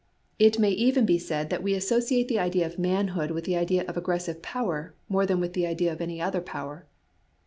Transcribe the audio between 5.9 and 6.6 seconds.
of any other